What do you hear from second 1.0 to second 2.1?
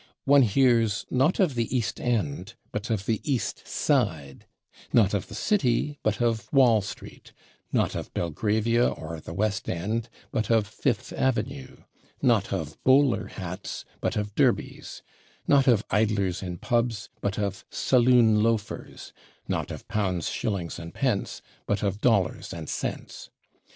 not of the /East